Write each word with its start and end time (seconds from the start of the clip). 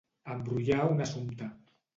Embrollar 0.35 0.87
un 0.95 1.05
assumpte. 1.07 1.53